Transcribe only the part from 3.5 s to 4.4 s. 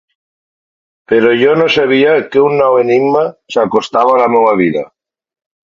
s'acostava a la